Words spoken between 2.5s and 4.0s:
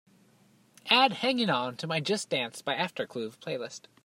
by aftercluv playlist.